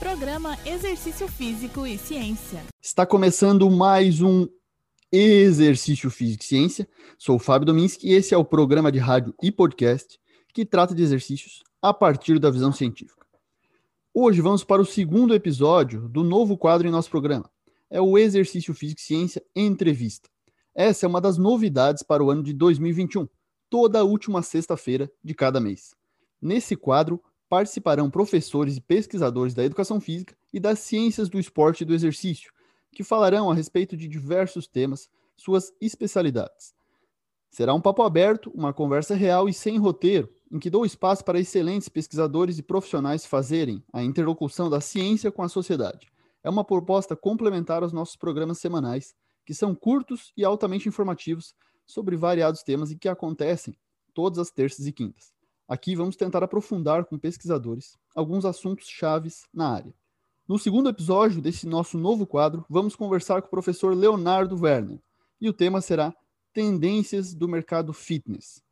[0.00, 2.64] Programa Exercício Físico e Ciência.
[2.80, 4.48] Está começando mais um
[5.12, 6.88] Exercício Físico e Ciência.
[7.18, 10.18] Sou o Fábio Dominski e esse é o programa de rádio e podcast
[10.54, 13.26] que trata de exercícios a partir da visão científica.
[14.14, 17.50] Hoje vamos para o segundo episódio do novo quadro em nosso programa.
[17.90, 20.30] É o Exercício Físico e Ciência Entrevista.
[20.74, 23.28] Essa é uma das novidades para o ano de 2021,
[23.68, 25.94] toda última sexta-feira de cada mês.
[26.40, 31.84] Nesse quadro, participarão professores e pesquisadores da educação física e das ciências do esporte e
[31.84, 32.52] do exercício,
[32.92, 36.72] que falarão a respeito de diversos temas, suas especialidades.
[37.50, 41.40] Será um papo aberto, uma conversa real e sem roteiro, em que dou espaço para
[41.40, 46.06] excelentes pesquisadores e profissionais fazerem a interlocução da ciência com a sociedade.
[46.44, 49.12] É uma proposta complementar aos nossos programas semanais,
[49.44, 51.52] que são curtos e altamente informativos
[51.84, 53.76] sobre variados temas e que acontecem
[54.14, 55.39] todas as terças e quintas.
[55.70, 59.94] Aqui vamos tentar aprofundar com pesquisadores alguns assuntos chaves na área.
[60.48, 65.00] No segundo episódio desse nosso novo quadro, vamos conversar com o professor Leonardo Werner,
[65.40, 66.12] e o tema será
[66.52, 68.64] Tendências do Mercado Fitness.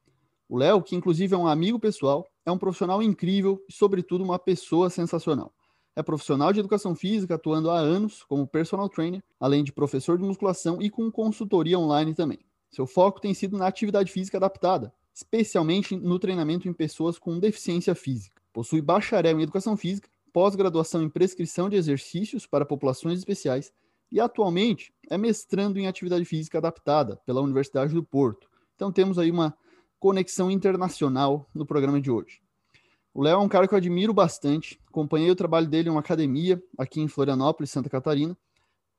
[0.48, 4.36] O Léo, que inclusive é um amigo pessoal, é um profissional incrível e, sobretudo, uma
[4.36, 5.54] pessoa sensacional.
[5.94, 10.24] É profissional de educação física, atuando há anos como personal trainer, além de professor de
[10.24, 12.40] musculação e com consultoria online também.
[12.72, 17.92] Seu foco tem sido na atividade física adaptada, especialmente no treinamento em pessoas com deficiência
[17.92, 18.40] física.
[18.52, 23.72] Possui bacharel em educação física, pós-graduação em prescrição de exercícios para populações especiais
[24.12, 28.48] e atualmente é mestrando em atividade física adaptada pela Universidade do Porto.
[28.76, 29.56] Então temos aí uma
[29.98, 32.40] conexão internacional no programa de hoje.
[33.12, 34.78] O Léo é um cara que eu admiro bastante.
[34.86, 38.38] Acompanhei o trabalho dele em uma academia aqui em Florianópolis, Santa Catarina.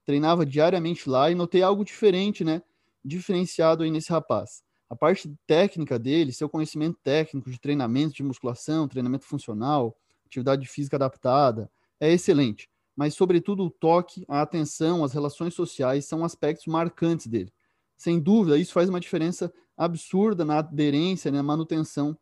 [0.04, 2.62] Treinava diariamente lá e notei algo diferente, né?
[3.06, 8.88] Diferenciado aí nesse rapaz a parte técnica dele, seu conhecimento técnico de treinamento de musculação,
[8.88, 12.68] treinamento funcional, atividade física adaptada, é excelente.
[12.96, 17.54] Mas, sobretudo, o toque, a atenção, as relações sociais são aspectos marcantes dele.
[17.96, 22.18] Sem dúvida, isso faz uma diferença absurda na aderência, na manutenção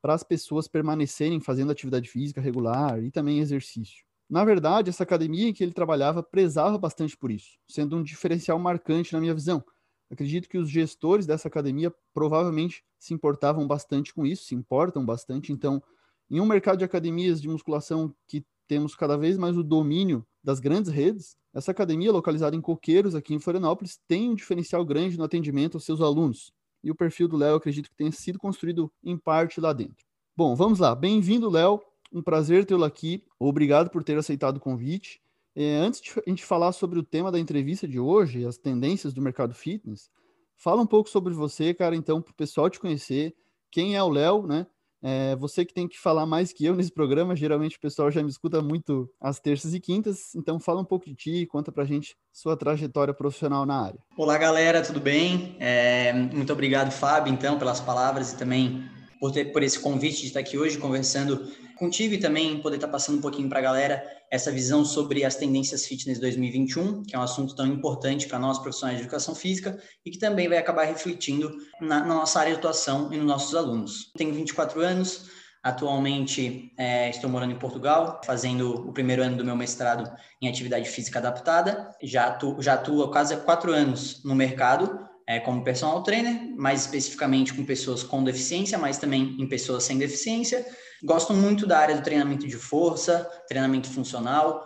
[0.00, 4.04] para as pessoas permanecerem fazendo atividade física regular e também exercício.
[4.30, 8.58] Na verdade, essa academia em que ele trabalhava prezava bastante por isso, sendo um diferencial
[8.58, 9.64] marcante na minha visão
[10.10, 15.52] Acredito que os gestores dessa academia provavelmente se importavam bastante com isso, se importam bastante.
[15.52, 15.82] Então,
[16.30, 20.60] em um mercado de academias de musculação que temos cada vez mais o domínio das
[20.60, 25.24] grandes redes, essa academia, localizada em Coqueiros, aqui em Florianópolis, tem um diferencial grande no
[25.24, 26.52] atendimento aos seus alunos.
[26.84, 30.04] E o perfil do Léo, acredito que tenha sido construído em parte lá dentro.
[30.36, 30.94] Bom, vamos lá.
[30.94, 31.80] Bem-vindo, Léo.
[32.12, 33.24] Um prazer tê-lo aqui.
[33.38, 35.20] Obrigado por ter aceitado o convite.
[35.56, 39.14] É, antes de a gente falar sobre o tema da entrevista de hoje, as tendências
[39.14, 40.10] do mercado fitness,
[40.54, 43.34] fala um pouco sobre você, cara, então, para o pessoal te conhecer.
[43.70, 44.66] Quem é o Léo, né?
[45.02, 48.22] É, você que tem que falar mais que eu nesse programa, geralmente o pessoal já
[48.22, 51.84] me escuta muito às terças e quintas, então fala um pouco de ti, conta pra
[51.84, 54.00] gente sua trajetória profissional na área.
[54.16, 55.56] Olá, galera, tudo bem?
[55.60, 58.84] É, muito obrigado, Fábio, então, pelas palavras e também
[59.20, 62.88] por, ter, por esse convite de estar aqui hoje conversando contigo e também poder estar
[62.88, 67.18] passando um pouquinho para a galera essa visão sobre as tendências fitness 2021, que é
[67.18, 70.84] um assunto tão importante para nós profissionais de educação física e que também vai acabar
[70.84, 74.10] refletindo na, na nossa área de atuação e nos nossos alunos.
[74.16, 75.26] Tenho 24 anos,
[75.62, 80.10] atualmente é, estou morando em Portugal, fazendo o primeiro ano do meu mestrado
[80.40, 81.94] em atividade física adaptada.
[82.02, 86.82] Já atuo, já atuo há quase quatro anos no mercado, é, como personal trainer, mais
[86.82, 90.64] especificamente com pessoas com deficiência, mas também em pessoas sem deficiência.
[91.02, 94.64] Gosto muito da área do treinamento de força, treinamento funcional.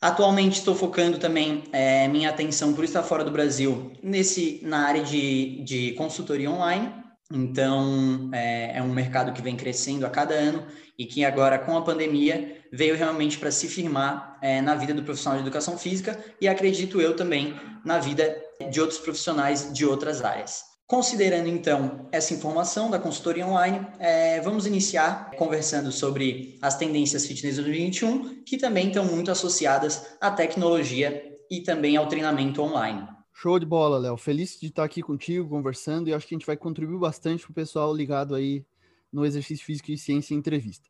[0.00, 5.02] Atualmente estou focando também é, minha atenção por estar fora do Brasil nesse na área
[5.02, 6.92] de, de consultoria online.
[7.32, 10.66] Então é, é um mercado que vem crescendo a cada ano
[10.98, 15.02] e que agora com a pandemia veio realmente para se firmar é, na vida do
[15.02, 17.54] profissional de educação física e acredito eu também
[17.84, 20.62] na vida de outros profissionais de outras áreas.
[20.86, 27.56] Considerando então essa informação da consultoria online, é, vamos iniciar conversando sobre as tendências fitness
[27.56, 33.08] 2021, que também estão muito associadas à tecnologia e também ao treinamento online.
[33.32, 34.16] Show de bola, Léo.
[34.16, 37.50] Feliz de estar aqui contigo conversando e acho que a gente vai contribuir bastante para
[37.50, 38.64] o pessoal ligado aí
[39.10, 40.88] no exercício físico e ciência e entrevista.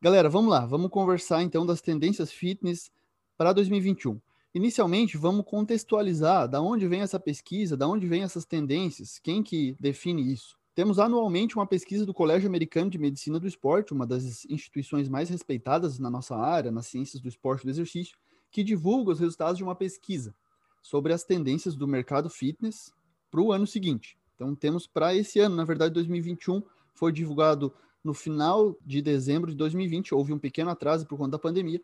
[0.00, 2.90] Galera, vamos lá, vamos conversar então das tendências fitness
[3.36, 4.20] para 2021.
[4.56, 9.76] Inicialmente, vamos contextualizar da onde vem essa pesquisa, da onde vem essas tendências, quem que
[9.78, 10.56] define isso.
[10.74, 15.28] Temos anualmente uma pesquisa do Colégio Americano de Medicina do Esporte, uma das instituições mais
[15.28, 18.16] respeitadas na nossa área, nas ciências do esporte e do exercício,
[18.50, 20.34] que divulga os resultados de uma pesquisa
[20.80, 22.94] sobre as tendências do mercado fitness
[23.30, 24.16] para o ano seguinte.
[24.36, 26.62] Então, temos para esse ano, na verdade, 2021,
[26.94, 31.38] foi divulgado no final de dezembro de 2020, houve um pequeno atraso por conta da
[31.38, 31.82] pandemia,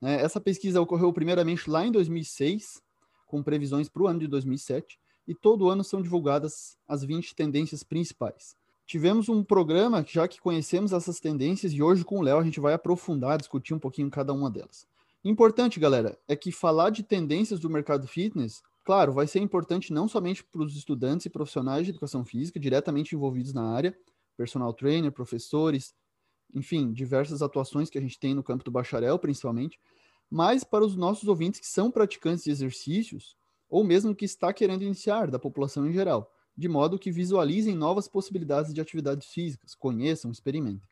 [0.00, 0.20] Né?
[0.20, 2.82] Essa pesquisa ocorreu primeiramente lá em 2006,
[3.26, 7.82] com previsões para o ano de 2007, e todo ano são divulgadas as 20 tendências
[7.82, 8.56] principais.
[8.86, 12.60] Tivemos um programa, já que conhecemos essas tendências, e hoje com o Léo a gente
[12.60, 14.86] vai aprofundar, discutir um pouquinho cada uma delas.
[15.24, 20.06] Importante, galera, é que falar de tendências do mercado fitness, claro, vai ser importante não
[20.06, 23.96] somente para os estudantes e profissionais de educação física diretamente envolvidos na área,
[24.36, 25.94] personal trainer, professores,
[26.52, 29.78] enfim, diversas atuações que a gente tem no campo do bacharel, principalmente,
[30.30, 33.36] mas para os nossos ouvintes que são praticantes de exercícios,
[33.68, 38.08] ou mesmo que está querendo iniciar, da população em geral, de modo que visualizem novas
[38.08, 40.82] possibilidades de atividades físicas, conheçam, experimentem.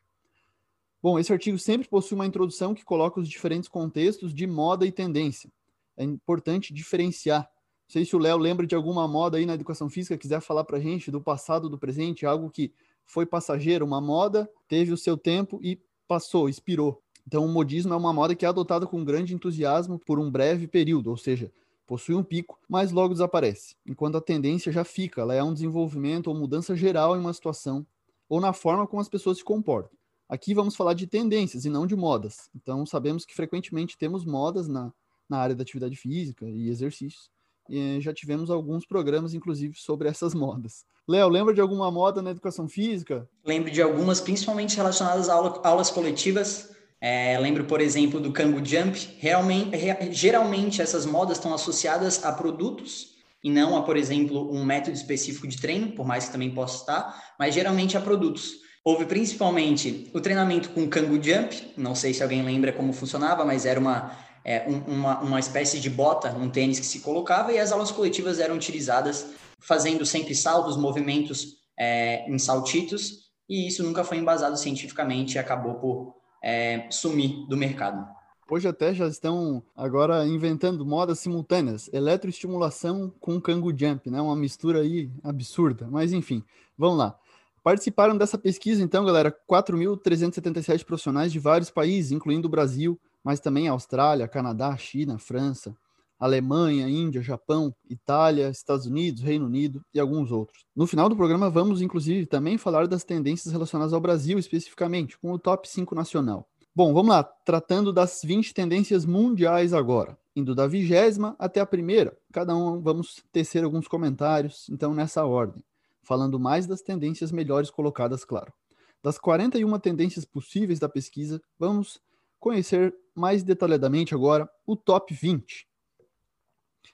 [1.01, 4.91] Bom, esse artigo sempre possui uma introdução que coloca os diferentes contextos de moda e
[4.91, 5.51] tendência.
[5.97, 7.41] É importante diferenciar.
[7.41, 10.63] Não sei se o Léo lembra de alguma moda aí na educação física, quiser falar
[10.63, 12.73] para a gente do passado, do presente, algo que
[13.05, 17.01] foi passageiro, uma moda, teve o seu tempo e passou, expirou.
[17.25, 20.67] Então, o modismo é uma moda que é adotada com grande entusiasmo por um breve
[20.67, 21.51] período, ou seja,
[21.87, 26.27] possui um pico, mas logo desaparece, enquanto a tendência já fica, ela é um desenvolvimento
[26.27, 27.85] ou mudança geral em uma situação
[28.27, 29.97] ou na forma como as pessoas se comportam.
[30.27, 32.49] Aqui vamos falar de tendências e não de modas.
[32.55, 34.91] Então, sabemos que frequentemente temos modas na,
[35.29, 37.29] na área da atividade física e exercícios.
[37.69, 40.85] E já tivemos alguns programas, inclusive, sobre essas modas.
[41.07, 43.27] Léo, lembra de alguma moda na educação física?
[43.45, 46.71] Lembro de algumas, principalmente relacionadas a aula, aulas coletivas.
[47.01, 49.17] É, lembro, por exemplo, do Kango Jump.
[49.19, 49.77] Realmente,
[50.11, 53.13] geralmente, essas modas estão associadas a produtos
[53.43, 56.77] e não a, por exemplo, um método específico de treino, por mais que também possa
[56.77, 58.53] estar, mas geralmente a produtos.
[58.85, 63.65] Houve principalmente o treinamento com Kangu Jump, não sei se alguém lembra como funcionava, mas
[63.65, 64.11] era uma,
[64.43, 67.91] é, um, uma, uma espécie de bota, um tênis que se colocava e as aulas
[67.91, 74.57] coletivas eram utilizadas fazendo sempre saltos, movimentos é, em saltitos, e isso nunca foi embasado
[74.57, 78.05] cientificamente e acabou por é, sumir do mercado.
[78.49, 84.21] Hoje até já estão agora inventando modas simultâneas, eletroestimulação com Kangu Jump, né?
[84.21, 86.43] Uma mistura aí absurda, mas enfim,
[86.77, 87.17] vamos lá.
[87.63, 93.67] Participaram dessa pesquisa, então, galera, 4.377 profissionais de vários países, incluindo o Brasil, mas também
[93.67, 95.75] Austrália, Canadá, China, França,
[96.19, 100.65] Alemanha, Índia, Japão, Itália, Estados Unidos, Reino Unido e alguns outros.
[100.75, 105.31] No final do programa, vamos, inclusive, também falar das tendências relacionadas ao Brasil especificamente, com
[105.31, 106.47] o top 5 nacional.
[106.75, 112.17] Bom, vamos lá, tratando das 20 tendências mundiais agora, indo da vigésima até a primeira.
[112.31, 115.63] Cada um vamos tecer alguns comentários, então, nessa ordem
[116.03, 118.53] falando mais das tendências melhores colocadas, claro.
[119.01, 121.99] Das 41 tendências possíveis da pesquisa, vamos
[122.43, 125.65] conhecer mais detalhadamente agora o top 20.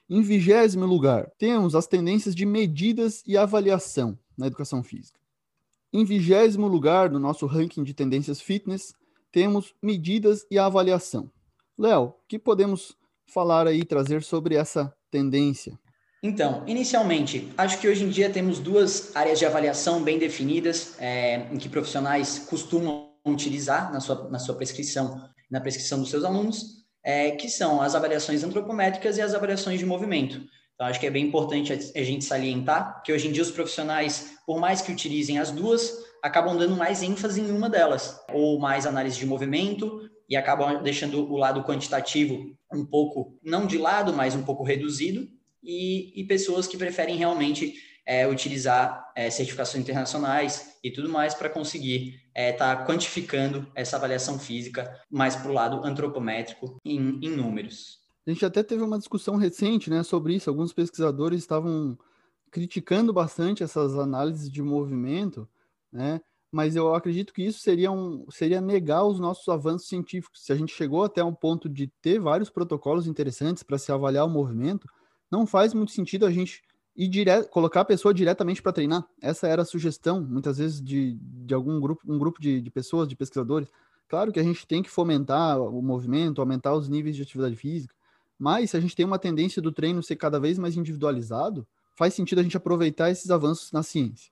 [0.07, 5.19] Em vigésimo lugar, temos as tendências de medidas e avaliação na educação física.
[5.91, 8.93] Em vigésimo lugar do nosso ranking de tendências fitness,
[9.31, 11.31] temos medidas e avaliação.
[11.75, 15.79] Léo, o que podemos falar aí, trazer sobre essa tendência?
[16.21, 21.47] Então, inicialmente, acho que hoje em dia temos duas áreas de avaliação bem definidas, é,
[21.51, 26.79] em que profissionais costumam utilizar na sua, na sua prescrição, na prescrição dos seus alunos,
[27.03, 30.41] é, que são as avaliações antropométricas e as avaliações de movimento.
[30.75, 34.37] Então, acho que é bem importante a gente salientar que hoje em dia os profissionais,
[34.45, 35.93] por mais que utilizem as duas,
[36.23, 41.29] acabam dando mais ênfase em uma delas, ou mais análise de movimento, e acabam deixando
[41.29, 45.27] o lado quantitativo um pouco, não de lado, mas um pouco reduzido,
[45.61, 47.73] e, e pessoas que preferem realmente
[48.09, 53.97] é, utilizar é, certificações internacionais e tudo mais para conseguir estar é, tá quantificando essa
[53.97, 57.99] avaliação física mais para o lado antropométrico em, em, números.
[58.25, 60.49] A gente até teve uma discussão recente né, sobre isso.
[60.49, 61.95] Alguns pesquisadores estavam
[62.49, 65.47] criticando bastante essas análises de movimento,
[65.93, 66.19] né?
[66.51, 70.43] mas eu acredito que isso seria, um, seria negar os nossos avanços científicos.
[70.43, 74.25] Se a gente chegou até um ponto de ter vários protocolos interessantes para se avaliar
[74.25, 74.87] o movimento,
[75.31, 76.63] não faz muito sentido a gente
[76.99, 77.43] ir dire...
[77.45, 79.07] colocar a pessoa diretamente para treinar.
[79.21, 83.07] Essa era a sugestão, muitas vezes, de, de algum grupo, um grupo de, de pessoas,
[83.07, 83.69] de pesquisadores.
[84.09, 87.95] Claro que a gente tem que fomentar o movimento, aumentar os níveis de atividade física,
[88.37, 91.65] mas se a gente tem uma tendência do treino ser cada vez mais individualizado,
[91.95, 94.31] faz sentido a gente aproveitar esses avanços na ciência.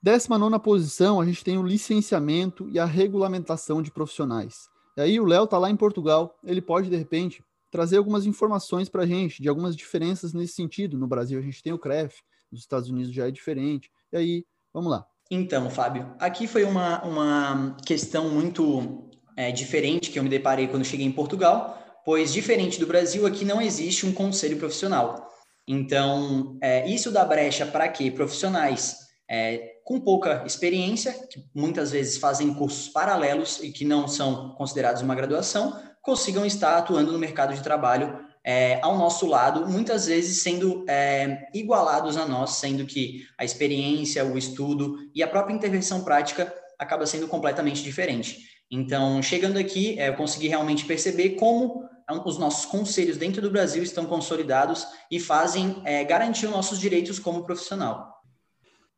[0.00, 4.68] Décima nona posição, a gente tem o licenciamento e a regulamentação de profissionais.
[4.96, 8.88] E aí o Léo está lá em Portugal, ele pode, de repente, trazer algumas informações
[8.88, 10.98] para a gente de algumas diferenças nesse sentido.
[10.98, 13.90] No Brasil a gente tem o CREF, nos Estados Unidos já é diferente.
[14.12, 15.06] E aí, vamos lá.
[15.30, 20.84] Então, Fábio, aqui foi uma, uma questão muito é, diferente que eu me deparei quando
[20.84, 25.28] cheguei em Portugal, pois diferente do Brasil, aqui não existe um conselho profissional.
[25.66, 28.96] Então, é, isso dá brecha para que profissionais
[29.30, 35.02] é, com pouca experiência, que muitas vezes fazem cursos paralelos e que não são considerados
[35.02, 40.42] uma graduação, consigam estar atuando no mercado de trabalho é, ao nosso lado, muitas vezes
[40.42, 46.02] sendo é, igualados a nós, sendo que a experiência, o estudo e a própria intervenção
[46.02, 48.38] prática acaba sendo completamente diferente.
[48.70, 51.86] Então, chegando aqui, é, eu consegui realmente perceber como
[52.24, 57.18] os nossos conselhos dentro do Brasil estão consolidados e fazem é, garantir os nossos direitos
[57.18, 58.22] como profissional.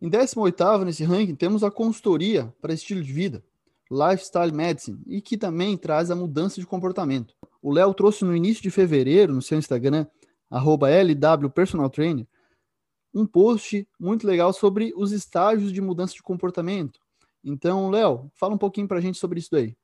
[0.01, 3.43] Em 18º nesse ranking, temos a consultoria para estilo de vida,
[3.91, 7.35] Lifestyle Medicine, e que também traz a mudança de comportamento.
[7.61, 10.07] O Léo trouxe no início de fevereiro, no seu Instagram,
[10.51, 12.27] LWPersonalTrainer,
[13.13, 17.01] um post muito legal sobre os estágios de mudança de comportamento.
[17.45, 19.77] Então, Léo, fala um pouquinho para a gente sobre isso daí.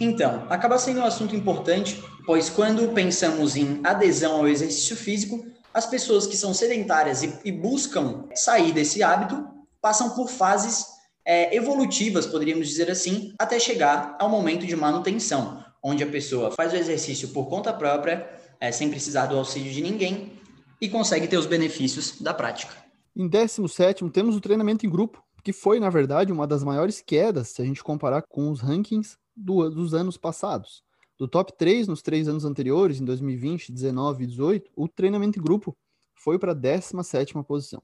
[0.00, 5.86] Então, acaba sendo um assunto importante, pois quando pensamos em adesão ao exercício físico, as
[5.86, 9.46] pessoas que são sedentárias e, e buscam sair desse hábito
[9.80, 10.91] passam por fases
[11.24, 16.72] é, evolutivas, poderíamos dizer assim, até chegar ao momento de manutenção, onde a pessoa faz
[16.72, 18.28] o exercício por conta própria,
[18.60, 20.32] é, sem precisar do auxílio de ninguém,
[20.80, 22.74] e consegue ter os benefícios da prática.
[23.14, 27.48] Em 17 temos o treinamento em grupo, que foi, na verdade, uma das maiores quedas,
[27.48, 30.82] se a gente comparar com os rankings do, dos anos passados.
[31.18, 35.42] Do top 3 nos três anos anteriores, em 2020, 19 e 18, o treinamento em
[35.42, 35.76] grupo
[36.14, 37.82] foi para a 17 posição.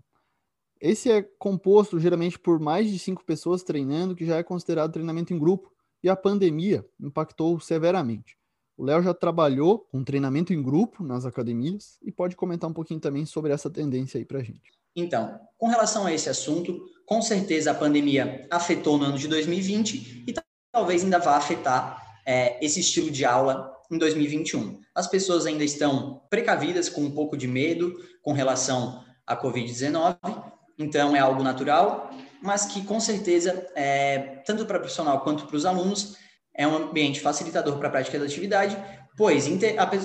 [0.80, 5.32] Esse é composto geralmente por mais de cinco pessoas treinando, que já é considerado treinamento
[5.32, 8.36] em grupo, e a pandemia impactou severamente.
[8.76, 13.00] O Léo já trabalhou com treinamento em grupo nas academias e pode comentar um pouquinho
[13.00, 14.72] também sobre essa tendência aí para a gente.
[14.94, 20.24] Então, com relação a esse assunto, com certeza a pandemia afetou no ano de 2020
[20.28, 20.34] e
[20.72, 24.80] talvez ainda vá afetar é, esse estilo de aula em 2021.
[24.94, 30.47] As pessoas ainda estão precavidas, com um pouco de medo com relação à Covid-19,
[30.78, 32.10] então é algo natural,
[32.42, 36.16] mas que com certeza, é, tanto para o profissional quanto para os alunos,
[36.54, 38.76] é um ambiente facilitador para a prática da atividade,
[39.16, 39.46] pois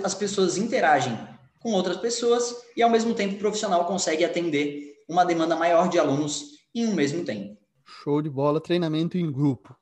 [0.04, 1.18] as pessoas interagem
[1.60, 5.98] com outras pessoas e, ao mesmo tempo, o profissional consegue atender uma demanda maior de
[5.98, 7.58] alunos em um mesmo tempo.
[7.86, 9.76] Show de bola, treinamento em grupo.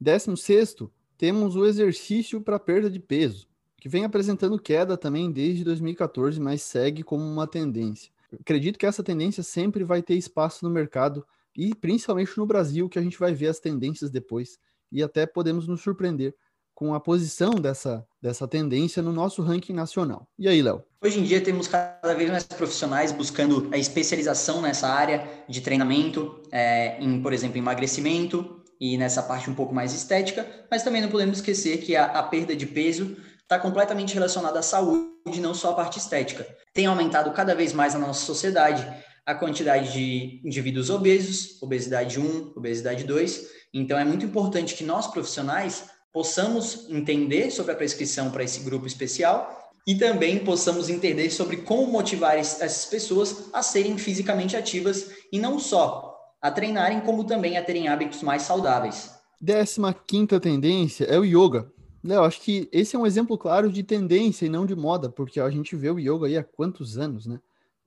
[0.00, 5.64] Décimo sexto, temos o exercício para perda de peso, que vem apresentando queda também desde
[5.64, 8.12] 2014, mas segue como uma tendência.
[8.40, 11.24] Acredito que essa tendência sempre vai ter espaço no mercado
[11.56, 14.58] e principalmente no Brasil, que a gente vai ver as tendências depois
[14.92, 16.34] e até podemos nos surpreender
[16.78, 20.28] com a posição dessa, dessa tendência no nosso ranking nacional.
[20.38, 20.84] E aí, Léo?
[21.02, 26.40] Hoje em dia temos cada vez mais profissionais buscando a especialização nessa área de treinamento,
[26.52, 31.08] é, em, por exemplo, emagrecimento e nessa parte um pouco mais estética, mas também não
[31.08, 33.16] podemos esquecer que a, a perda de peso
[33.48, 36.46] está completamente relacionada à saúde, não só à parte estética.
[36.74, 38.86] Tem aumentado cada vez mais na nossa sociedade
[39.24, 43.46] a quantidade de indivíduos obesos, obesidade 1, obesidade 2.
[43.72, 48.86] Então, é muito importante que nós, profissionais, possamos entender sobre a prescrição para esse grupo
[48.86, 55.38] especial e também possamos entender sobre como motivar essas pessoas a serem fisicamente ativas e
[55.38, 59.10] não só a treinarem, como também a terem hábitos mais saudáveis.
[59.40, 61.72] Décima quinta tendência é o yoga.
[62.02, 65.40] Léo, acho que esse é um exemplo claro de tendência e não de moda, porque
[65.40, 67.40] a gente vê o yoga aí há quantos anos, né?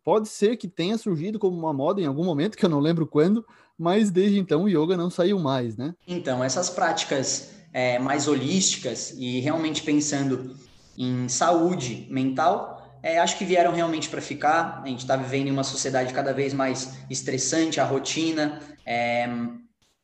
[0.03, 3.05] Pode ser que tenha surgido como uma moda em algum momento, que eu não lembro
[3.05, 3.45] quando,
[3.77, 5.93] mas desde então o yoga não saiu mais, né?
[6.07, 10.55] Então, essas práticas é, mais holísticas e realmente pensando
[10.97, 14.81] em saúde mental, é, acho que vieram realmente para ficar.
[14.83, 19.27] A gente está vivendo em uma sociedade cada vez mais estressante, a rotina, é,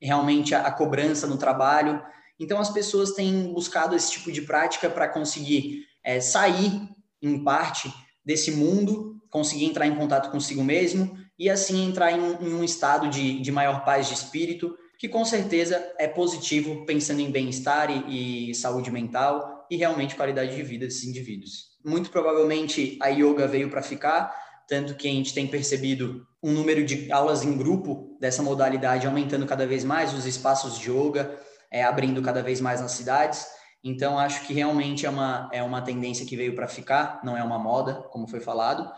[0.02, 2.02] realmente a, a cobrança no trabalho.
[2.40, 6.82] Então, as pessoas têm buscado esse tipo de prática para conseguir é, sair,
[7.22, 7.92] em parte,
[8.24, 13.10] desse mundo conseguir entrar em contato consigo mesmo e assim entrar em, em um estado
[13.10, 18.50] de, de maior paz de espírito, que com certeza é positivo pensando em bem-estar e,
[18.50, 21.78] e saúde mental e realmente qualidade de vida desses indivíduos.
[21.86, 24.34] Muito provavelmente a yoga veio para ficar,
[24.68, 29.46] tanto que a gente tem percebido um número de aulas em grupo dessa modalidade aumentando
[29.46, 31.40] cada vez mais, os espaços de yoga
[31.72, 33.46] é, abrindo cada vez mais nas cidades.
[33.84, 37.44] Então, acho que realmente é uma, é uma tendência que veio para ficar, não é
[37.44, 38.92] uma moda, como foi falado.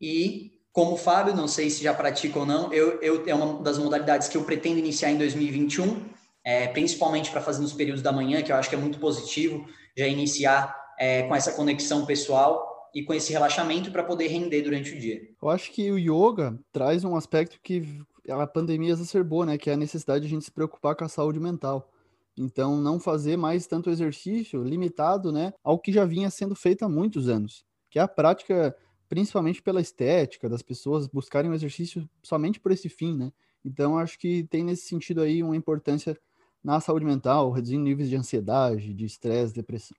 [0.00, 3.62] E como o Fábio, não sei se já pratica ou não, eu, eu é uma
[3.62, 6.02] das modalidades que eu pretendo iniciar em 2021,
[6.42, 9.66] é, principalmente para fazer nos períodos da manhã, que eu acho que é muito positivo,
[9.96, 14.92] já iniciar é, com essa conexão pessoal e com esse relaxamento para poder render durante
[14.94, 15.20] o dia.
[15.40, 19.58] Eu acho que o yoga traz um aspecto que a pandemia exacerbou, né?
[19.58, 21.90] Que é a necessidade de a gente se preocupar com a saúde mental.
[22.36, 26.88] Então, não fazer mais tanto exercício limitado, né, ao que já vinha sendo feito há
[26.88, 28.74] muitos anos, que é a prática
[29.08, 33.30] principalmente pela estética das pessoas buscarem o exercício somente por esse fim, né?
[33.62, 36.18] Então, acho que tem nesse sentido aí uma importância
[36.64, 39.96] na saúde mental, reduzindo níveis de ansiedade, de estresse, depressão.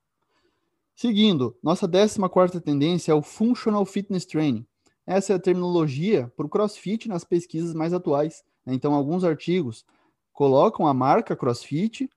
[0.95, 4.65] Seguindo, nossa 14 tendência é o Functional Fitness Training.
[5.05, 8.43] Essa é a terminologia para o CrossFit nas pesquisas mais atuais.
[8.65, 8.73] Né?
[8.73, 9.85] Então, alguns artigos
[10.31, 12.09] colocam a marca CrossFit,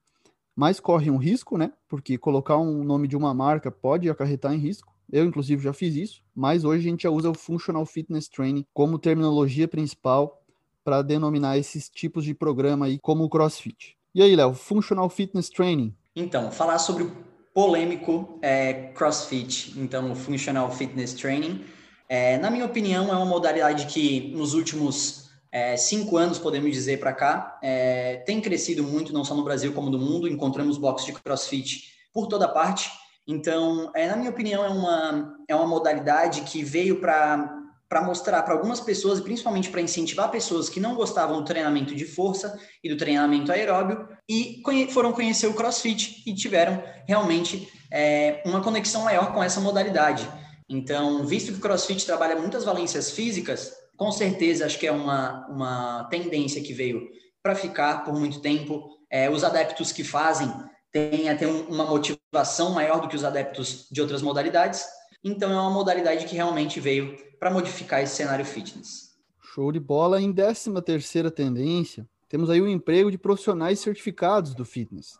[0.56, 1.70] mas correm um risco, né?
[1.86, 4.90] Porque colocar um nome de uma marca pode acarretar em risco.
[5.12, 8.64] Eu, inclusive, já fiz isso, mas hoje a gente já usa o Functional Fitness Training
[8.72, 10.42] como terminologia principal
[10.82, 13.96] para denominar esses tipos de programa aí como o CrossFit.
[14.14, 15.94] E aí, Léo, Functional Fitness Training?
[16.14, 17.12] Então, falar sobre o
[17.52, 21.64] polêmico é, CrossFit, então o Functional Fitness Training.
[22.08, 25.25] É, na minha opinião, é uma modalidade que nos últimos
[25.56, 29.72] é, cinco anos, podemos dizer, para cá, é, tem crescido muito, não só no Brasil
[29.72, 30.28] como no mundo.
[30.28, 32.90] Encontramos boxes de CrossFit por toda parte.
[33.26, 37.54] Então, é, na minha opinião, é uma, é uma modalidade que veio para
[37.88, 42.04] para mostrar para algumas pessoas, principalmente para incentivar pessoas que não gostavam do treinamento de
[42.04, 44.60] força e do treinamento aeróbio, e
[44.90, 50.28] foram conhecer o CrossFit e tiveram realmente é, uma conexão maior com essa modalidade.
[50.68, 55.46] Então, visto que o CrossFit trabalha muitas valências físicas, com certeza acho que é uma,
[55.48, 57.08] uma tendência que veio
[57.42, 58.88] para ficar por muito tempo.
[59.10, 60.52] É, os adeptos que fazem
[60.92, 64.84] têm até um, uma motivação maior do que os adeptos de outras modalidades.
[65.22, 69.16] Então, é uma modalidade que realmente veio para modificar esse cenário fitness.
[69.40, 70.20] Show de bola.
[70.20, 75.18] Em 13 terceira tendência, temos aí o emprego de profissionais certificados do fitness.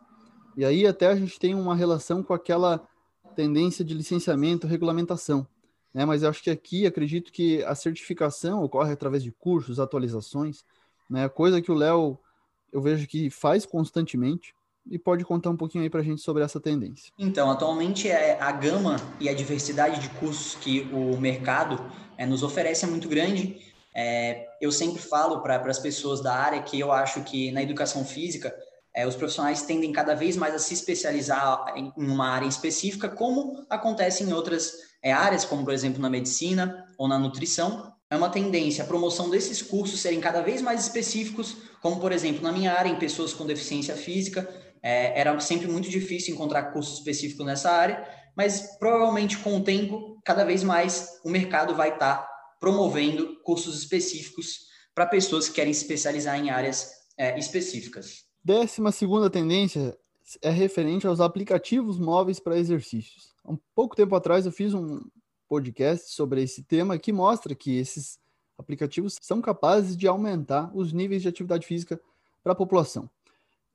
[0.56, 2.87] E aí até a gente tem uma relação com aquela
[3.35, 5.47] tendência de licenciamento, regulamentação.
[5.97, 6.05] Né?
[6.05, 10.62] Mas eu acho que aqui acredito que a certificação ocorre através de cursos, atualizações,
[11.09, 11.26] né?
[11.26, 12.19] coisa que o Léo
[12.71, 14.55] eu vejo que faz constantemente
[14.91, 17.11] e pode contar um pouquinho aí para a gente sobre essa tendência.
[17.19, 21.83] Então, atualmente é a gama e a diversidade de cursos que o mercado
[22.19, 23.59] é, nos oferece é muito grande.
[23.95, 28.05] É, eu sempre falo para as pessoas da área que eu acho que na educação
[28.05, 28.55] física
[28.97, 33.67] é, os profissionais tendem cada vez mais a se especializar em uma área específica, como
[33.69, 34.73] acontece em outras
[35.03, 37.93] é, áreas, como por exemplo na medicina ou na nutrição.
[38.11, 42.42] É uma tendência a promoção desses cursos serem cada vez mais específicos, como por exemplo
[42.42, 44.49] na minha área, em pessoas com deficiência física,
[44.83, 48.03] é, era sempre muito difícil encontrar curso específico nessa área,
[48.35, 53.79] mas provavelmente com o tempo, cada vez mais o mercado vai estar tá promovendo cursos
[53.79, 54.61] específicos
[54.94, 58.26] para pessoas que querem se especializar em áreas é, específicas.
[58.46, 59.98] Décima segunda tendência
[60.40, 63.35] é referente aos aplicativos móveis para exercícios.
[63.42, 65.00] Há um pouco tempo atrás eu fiz um
[65.48, 68.20] podcast sobre esse tema que mostra que esses
[68.56, 72.00] aplicativos são capazes de aumentar os níveis de atividade física
[72.40, 73.11] para a população.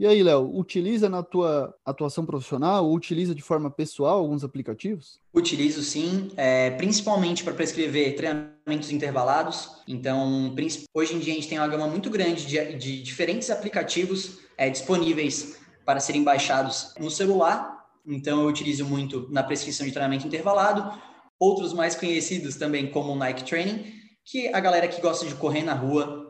[0.02, 5.20] E aí, Léo, utiliza na tua atuação profissional ou utiliza de forma pessoal alguns aplicativos?
[5.32, 9.70] Utilizo sim, é, principalmente para prescrever treinamentos intervalados.
[9.88, 10.56] Então,
[10.92, 14.72] hoje em dia a gente tem uma gama muito grande de, de diferentes aplicativos é,
[14.72, 17.86] disponíveis para serem baixados no celular.
[18.04, 21.00] Então, eu utilizo muito na prescrição de treinamento intervalado.
[21.40, 23.86] Outros mais conhecidos também, como o Nike Training,
[24.26, 26.21] que a galera que gosta de correr na rua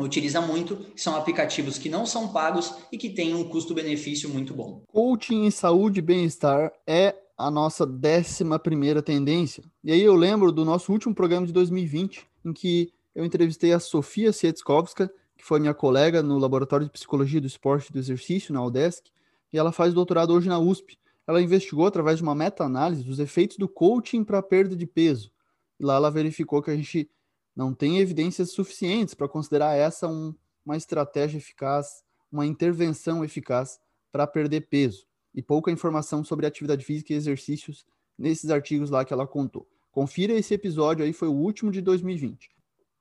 [0.00, 4.82] utiliza muito, são aplicativos que não são pagos e que têm um custo-benefício muito bom.
[4.88, 9.62] Coaching em saúde e bem-estar é a nossa décima primeira tendência.
[9.82, 13.80] E aí eu lembro do nosso último programa de 2020, em que eu entrevistei a
[13.80, 18.54] Sofia Sietskowska, que foi minha colega no Laboratório de Psicologia do Esporte e do Exercício,
[18.54, 19.10] na UDESC,
[19.52, 20.98] e ela faz doutorado hoje na USP.
[21.26, 25.30] Ela investigou, através de uma meta-análise, os efeitos do coaching para a perda de peso.
[25.78, 27.10] E lá ela verificou que a gente
[27.54, 30.34] não tem evidências suficientes para considerar essa um,
[30.64, 33.78] uma estratégia eficaz, uma intervenção eficaz
[34.10, 35.06] para perder peso.
[35.34, 37.86] E pouca informação sobre atividade física e exercícios
[38.18, 39.66] nesses artigos lá que ela contou.
[39.90, 42.50] Confira esse episódio aí, foi o último de 2020.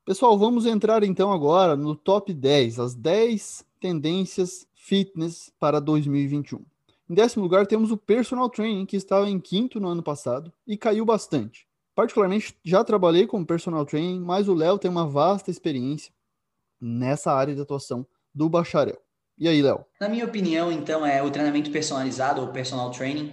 [0.05, 6.59] Pessoal, vamos entrar então agora no top 10, as 10 tendências fitness para 2021.
[7.09, 10.77] Em décimo lugar, temos o personal training, que estava em quinto no ano passado e
[10.77, 11.67] caiu bastante.
[12.01, 16.11] Particularmente, já trabalhei como personal training, mas o Léo tem uma vasta experiência
[16.81, 18.99] nessa área de atuação do bacharel.
[19.37, 19.85] E aí, Léo?
[19.99, 23.31] Na minha opinião, então, é o treinamento personalizado ou personal training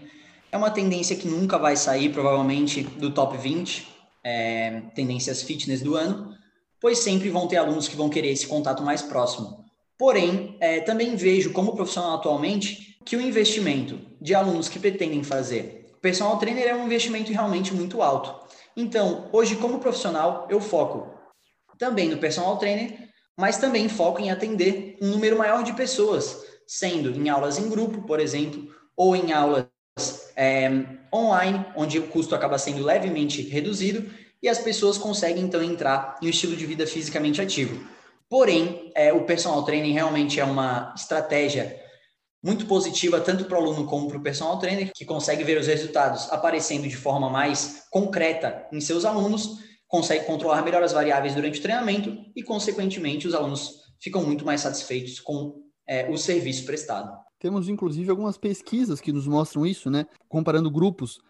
[0.53, 3.89] é uma tendência que nunca vai sair, provavelmente, do top 20
[4.23, 6.35] é, tendências fitness do ano,
[6.79, 9.65] pois sempre vão ter alunos que vão querer esse contato mais próximo.
[9.99, 15.79] Porém, é, também vejo como profissional atualmente que o investimento de alunos que pretendem fazer
[16.01, 18.47] personal trainer é um investimento realmente muito alto.
[18.77, 21.15] Então, hoje, como profissional, eu foco
[21.79, 27.11] também no personal trainer, mas também foco em atender um número maior de pessoas, sendo
[27.11, 29.67] em aulas em grupo, por exemplo, ou em aulas
[30.37, 30.71] é,
[31.15, 34.11] online, onde o custo acaba sendo levemente reduzido
[34.43, 37.85] e as pessoas conseguem então entrar em um estilo de vida fisicamente ativo.
[38.29, 41.81] Porém, é, o personal training realmente é uma estratégia
[42.43, 45.67] muito positiva tanto para o aluno como para o personal trainer, que consegue ver os
[45.67, 51.59] resultados aparecendo de forma mais concreta em seus alunos, consegue controlar melhor as variáveis durante
[51.59, 57.19] o treinamento e, consequentemente, os alunos ficam muito mais satisfeitos com é, o serviço prestado.
[57.39, 60.07] Temos, inclusive, algumas pesquisas que nos mostram isso, né?
[60.29, 61.21] Comparando grupos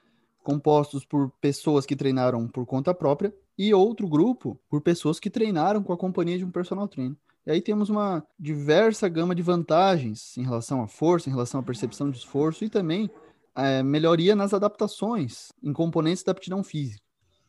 [0.43, 5.83] compostos por pessoas que treinaram por conta própria e outro grupo por pessoas que treinaram
[5.83, 7.17] com a companhia de um personal trainer.
[7.45, 11.63] E aí temos uma diversa gama de vantagens em relação à força, em relação à
[11.63, 13.11] percepção de esforço e também
[13.57, 17.03] é, melhoria nas adaptações em componentes da aptidão física.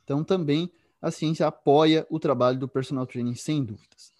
[0.03, 4.11] Então, também a ciência apoia o trabalho do personal training, sem dúvidas.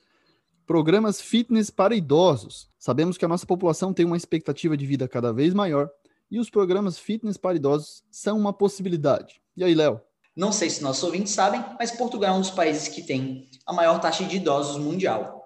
[0.67, 2.69] Programas fitness para idosos.
[2.77, 5.89] Sabemos que a nossa população tem uma expectativa de vida cada vez maior
[6.29, 9.41] e os programas fitness para idosos são uma possibilidade.
[9.57, 9.99] E aí, Léo?
[10.39, 13.73] Não sei se nossos ouvintes sabem, mas Portugal é um dos países que tem a
[13.73, 15.45] maior taxa de idosos mundial.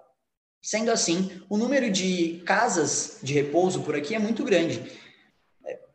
[0.62, 4.80] Sendo assim, o número de casas de repouso por aqui é muito grande.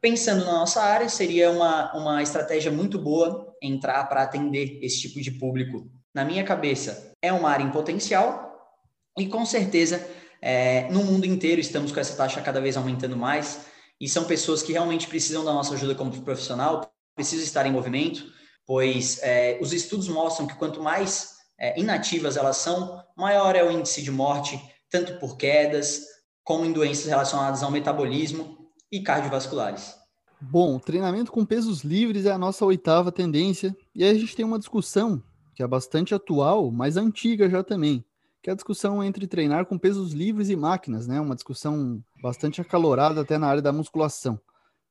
[0.01, 5.21] Pensando na nossa área, seria uma, uma estratégia muito boa entrar para atender esse tipo
[5.21, 5.89] de público.
[6.13, 8.77] Na minha cabeça, é uma área em potencial
[9.17, 10.05] e com certeza
[10.41, 13.61] é, no mundo inteiro estamos com essa taxa cada vez aumentando mais
[13.97, 18.37] e são pessoas que realmente precisam da nossa ajuda como profissional, precisam estar em movimento,
[18.69, 23.71] pois é, os estudos mostram que quanto mais é, inativas elas são, maior é o
[23.71, 26.03] índice de morte, tanto por quedas,
[26.43, 29.95] como em doenças relacionadas ao metabolismo e cardiovasculares.
[30.39, 34.45] Bom, treinamento com pesos livres é a nossa oitava tendência, e aí a gente tem
[34.45, 35.19] uma discussão
[35.55, 38.05] que é bastante atual, mas antiga já também,
[38.39, 41.19] que é a discussão entre treinar com pesos livres e máquinas, né?
[41.19, 44.39] Uma discussão bastante acalorada até na área da musculação.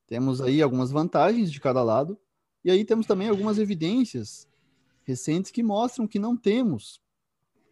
[0.09, 2.19] Temos aí algumas vantagens de cada lado,
[2.69, 4.47] e aí temos também algumas evidências
[5.03, 7.01] recentes que mostram que não temos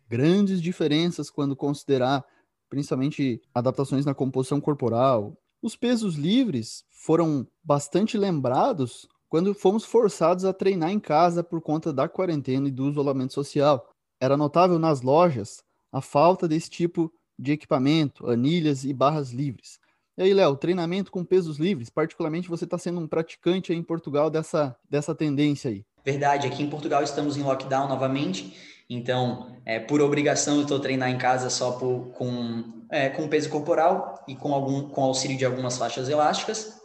[0.09, 2.25] grandes diferenças quando considerar
[2.71, 5.37] principalmente adaptações na composição corporal.
[5.61, 11.93] Os pesos livres foram bastante lembrados quando fomos forçados a treinar em casa por conta
[11.93, 13.91] da quarentena e do isolamento social.
[14.19, 19.79] Era notável nas lojas a falta desse tipo de equipamento, anilhas e barras livres.
[20.19, 23.83] E aí, Léo, treinamento com pesos livres, particularmente você está sendo um praticante aí em
[23.83, 25.85] Portugal dessa, dessa tendência aí.
[26.05, 28.57] Verdade, aqui em Portugal estamos em lockdown novamente,
[28.89, 33.51] então, é, por obrigação, eu estou treinar em casa só por, com, é, com peso
[33.51, 36.77] corporal e com, algum, com auxílio de algumas faixas elásticas.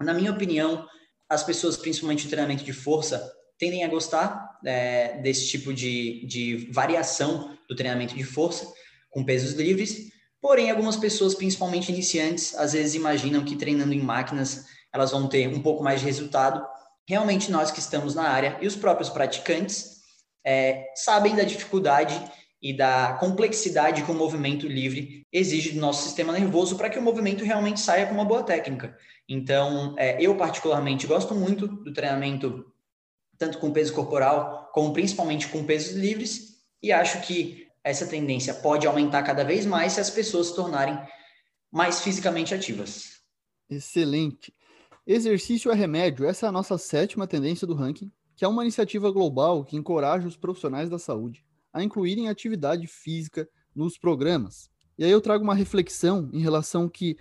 [0.00, 0.86] Na minha opinião,
[1.28, 6.68] as pessoas, principalmente o treinamento de força, tendem a gostar é, desse tipo de, de
[6.72, 8.66] variação do treinamento de força
[9.10, 10.10] com pesos livres.
[10.44, 15.48] Porém, algumas pessoas, principalmente iniciantes, às vezes imaginam que treinando em máquinas elas vão ter
[15.48, 16.62] um pouco mais de resultado
[17.08, 20.02] realmente nós que estamos na área e os próprios praticantes
[20.44, 22.22] é, sabem da dificuldade
[22.60, 27.02] e da complexidade que o movimento livre exige do nosso sistema nervoso para que o
[27.02, 28.94] movimento realmente saia com uma boa técnica.
[29.26, 32.70] Então, é, eu particularmente gosto muito do treinamento
[33.38, 38.86] tanto com peso corporal como principalmente com pesos livres e acho que essa tendência pode
[38.86, 40.98] aumentar cada vez mais se as pessoas se tornarem
[41.70, 43.20] mais fisicamente ativas.
[43.68, 44.54] Excelente.
[45.06, 49.10] Exercício é remédio, essa é a nossa sétima tendência do ranking, que é uma iniciativa
[49.10, 51.44] global que encoraja os profissionais da saúde
[51.74, 54.70] a incluírem atividade física nos programas.
[54.96, 57.18] E aí eu trago uma reflexão em relação que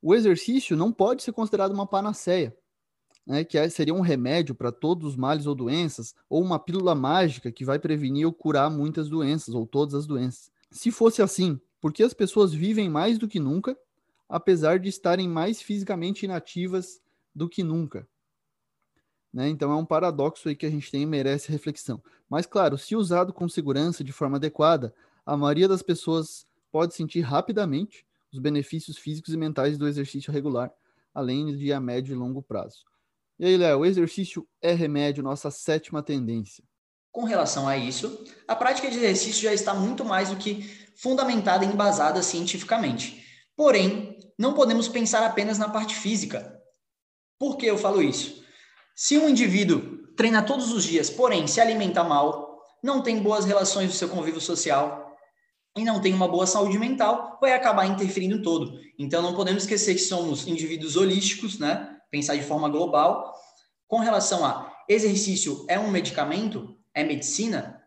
[0.00, 2.56] o exercício não pode ser considerado uma panaceia,
[3.26, 6.94] né, que é, seria um remédio para todos os males ou doenças, ou uma pílula
[6.94, 10.50] mágica que vai prevenir ou curar muitas doenças, ou todas as doenças.
[10.70, 13.76] Se fosse assim, por que as pessoas vivem mais do que nunca,
[14.28, 17.00] apesar de estarem mais fisicamente inativas
[17.34, 18.06] do que nunca.
[19.32, 19.48] Né?
[19.48, 22.02] Então é um paradoxo aí que a gente tem e merece reflexão.
[22.28, 27.20] Mas, claro, se usado com segurança, de forma adequada, a maioria das pessoas pode sentir
[27.20, 30.72] rapidamente os benefícios físicos e mentais do exercício regular,
[31.12, 32.84] além de a médio e longo prazo.
[33.40, 36.62] E aí, Léo, o exercício é remédio, nossa sétima tendência.
[37.10, 40.62] Com relação a isso, a prática de exercício já está muito mais do que
[40.94, 43.24] fundamentada e embasada cientificamente.
[43.56, 46.54] Porém, não podemos pensar apenas na parte física.
[47.38, 48.44] Por que eu falo isso?
[48.94, 53.86] Se um indivíduo treina todos os dias, porém se alimenta mal, não tem boas relações
[53.86, 55.16] no seu convívio social
[55.78, 58.78] e não tem uma boa saúde mental, vai acabar interferindo todo.
[58.98, 61.99] Então não podemos esquecer que somos indivíduos holísticos, né?
[62.10, 63.34] Pensar de forma global.
[63.86, 67.80] Com relação a exercício é um medicamento, é medicina,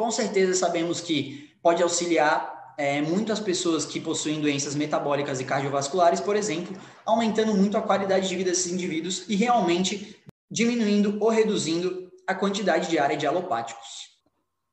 [0.00, 6.22] com certeza sabemos que pode auxiliar é, muitas pessoas que possuem doenças metabólicas e cardiovasculares,
[6.22, 10.16] por exemplo, aumentando muito a qualidade de vida desses indivíduos e realmente
[10.50, 14.08] diminuindo ou reduzindo a quantidade diária de alopáticos.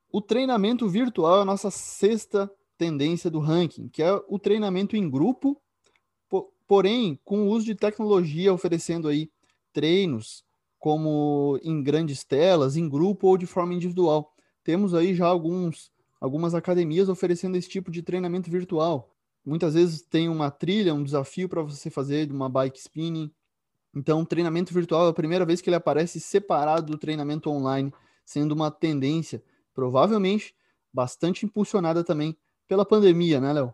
[0.09, 5.09] O treinamento virtual é a nossa sexta tendência do ranking, que é o treinamento em
[5.09, 5.61] grupo,
[6.67, 9.31] porém com o uso de tecnologia oferecendo aí
[9.71, 10.43] treinos
[10.77, 14.33] como em grandes telas, em grupo ou de forma individual.
[14.63, 19.13] Temos aí já alguns algumas academias oferecendo esse tipo de treinamento virtual.
[19.45, 23.31] Muitas vezes tem uma trilha, um desafio para você fazer de uma bike spinning.
[23.95, 27.93] Então, treinamento virtual é a primeira vez que ele aparece separado do treinamento online,
[28.25, 29.41] sendo uma tendência,
[29.73, 30.55] provavelmente
[30.91, 32.35] bastante impulsionada também
[32.67, 33.73] pela pandemia, né, Léo?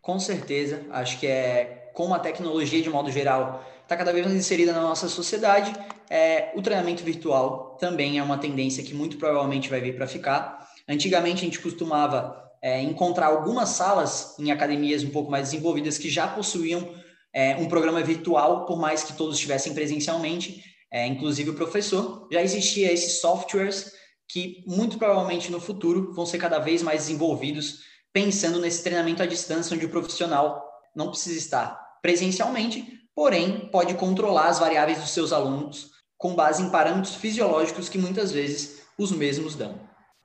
[0.00, 4.36] Com certeza, acho que é como a tecnologia de modo geral está cada vez mais
[4.36, 5.72] inserida na nossa sociedade,
[6.10, 10.68] é, o treinamento virtual também é uma tendência que muito provavelmente vai vir para ficar.
[10.86, 16.10] Antigamente a gente costumava é, encontrar algumas salas em academias um pouco mais desenvolvidas que
[16.10, 16.86] já possuíam
[17.32, 22.28] é, um programa virtual, por mais que todos estivessem presencialmente, é, inclusive o professor.
[22.30, 23.90] Já existia esses softwares
[24.28, 29.26] que muito provavelmente no futuro vão ser cada vez mais desenvolvidos, pensando nesse treinamento à
[29.26, 30.62] distância, onde o profissional
[30.94, 36.70] não precisa estar presencialmente, porém pode controlar as variáveis dos seus alunos com base em
[36.70, 39.80] parâmetros fisiológicos que muitas vezes os mesmos dão.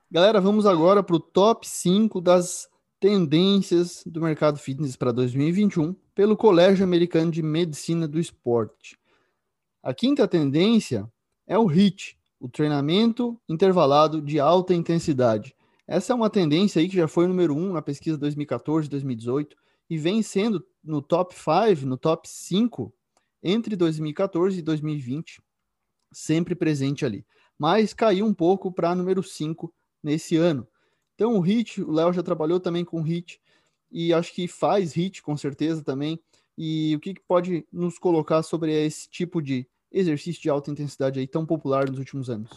[0.08, 2.68] Galera, vamos agora para o top 5 das
[3.00, 8.96] tendências do mercado fitness para 2021 pelo Colégio Americano de Medicina do Esporte.
[9.82, 11.10] A quinta tendência
[11.48, 15.52] é o HIIT, o treinamento intervalado de alta intensidade.
[15.84, 19.56] Essa é uma tendência aí que já foi número um na pesquisa 2014, 2018
[19.90, 22.92] e vem sendo no top 5, no top 5
[23.42, 25.42] entre 2014 e 2020,
[26.12, 27.26] sempre presente ali.
[27.58, 30.66] Mas caiu um pouco para número 5 nesse ano.
[31.14, 33.40] Então o HIT, o Léo já trabalhou também com HIT
[33.90, 36.20] e acho que faz HIT com certeza também.
[36.56, 41.18] E o que, que pode nos colocar sobre esse tipo de exercício de alta intensidade
[41.18, 42.50] aí tão popular nos últimos anos?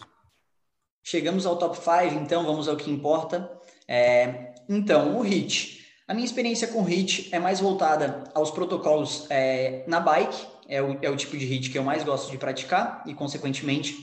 [1.04, 3.52] Chegamos ao top 5, então vamos ao que importa.
[3.88, 5.85] É, então, o HIT.
[6.08, 11.00] A minha experiência com HIT é mais voltada aos protocolos é, na bike, é o,
[11.02, 13.96] é o tipo de HIT que eu mais gosto de praticar e, consequentemente,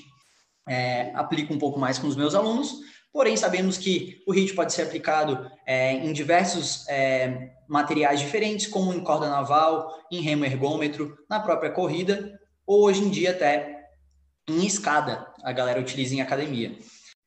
[0.69, 2.75] é, aplico um pouco mais com os meus alunos.
[3.13, 8.93] Porém, sabemos que o HIT pode ser aplicado é, em diversos é, materiais diferentes, como
[8.93, 12.37] em corda naval, em remo ergômetro, na própria corrida
[12.67, 13.81] ou hoje em dia até
[14.49, 16.77] em escada, a galera utiliza em academia.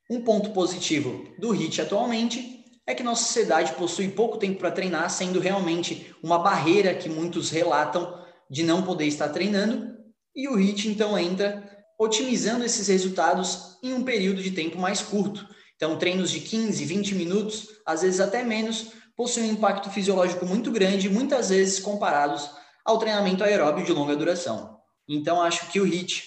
[0.09, 5.09] Um ponto positivo do HIIT atualmente é que nossa sociedade possui pouco tempo para treinar,
[5.09, 9.95] sendo realmente uma barreira que muitos relatam de não poder estar treinando,
[10.35, 11.63] e o HIIT então entra
[11.97, 15.47] otimizando esses resultados em um período de tempo mais curto.
[15.75, 20.71] Então, treinos de 15, 20 minutos, às vezes até menos, possuem um impacto fisiológico muito
[20.71, 22.49] grande, muitas vezes comparados
[22.83, 24.77] ao treinamento aeróbio de longa duração.
[25.07, 26.23] Então, acho que o HIT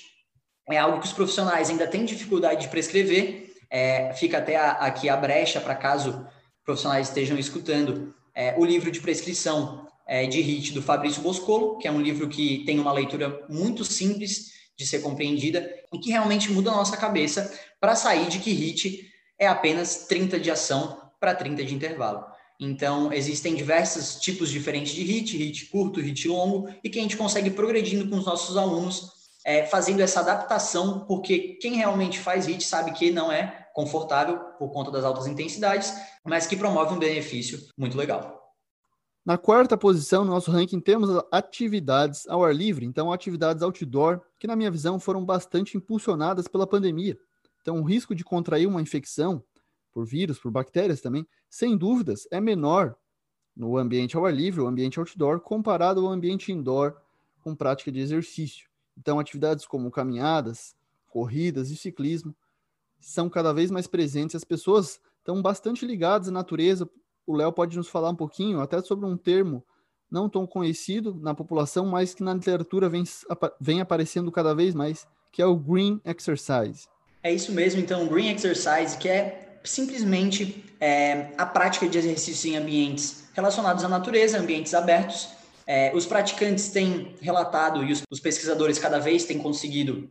[0.70, 3.52] é algo que os profissionais ainda têm dificuldade de prescrever.
[3.70, 6.26] É, fica até a, aqui a brecha para caso
[6.68, 11.88] profissionais estejam escutando é, o livro de prescrição é, de HIT do Fabrício Boscolo, que
[11.88, 16.52] é um livro que tem uma leitura muito simples de ser compreendida e que realmente
[16.52, 17.50] muda a nossa cabeça
[17.80, 22.26] para sair de que HIT é apenas 30 de ação para 30 de intervalo.
[22.60, 27.16] Então, existem diversos tipos diferentes de HIT, HIT curto, HIT longo, e que a gente
[27.16, 29.10] consegue progredindo com os nossos alunos,
[29.42, 34.70] é, fazendo essa adaptação, porque quem realmente faz HIT sabe que não é confortável por
[34.70, 38.38] conta das altas intensidades, mas que promove um benefício muito legal.
[39.24, 44.46] Na quarta posição no nosso ranking temos atividades ao ar livre, então atividades outdoor, que
[44.46, 47.18] na minha visão foram bastante impulsionadas pela pandemia.
[47.60, 49.44] Então o risco de contrair uma infecção
[49.92, 52.96] por vírus, por bactérias também, sem dúvidas, é menor
[53.54, 56.96] no ambiente ao ar livre, o ambiente outdoor, comparado ao ambiente indoor
[57.42, 58.68] com prática de exercício.
[58.96, 60.74] Então, atividades como caminhadas,
[61.08, 62.34] corridas e ciclismo
[63.00, 64.36] são cada vez mais presentes.
[64.36, 66.88] As pessoas estão bastante ligadas à natureza.
[67.26, 69.64] O Léo pode nos falar um pouquinho até sobre um termo
[70.10, 73.04] não tão conhecido na população, mas que na literatura vem,
[73.60, 76.88] vem aparecendo cada vez mais, que é o Green Exercise.
[77.22, 82.56] É isso mesmo, então, Green Exercise, que é simplesmente é, a prática de exercícios em
[82.56, 85.28] ambientes relacionados à natureza, ambientes abertos.
[85.66, 90.08] É, os praticantes têm relatado e os, os pesquisadores cada vez têm conseguido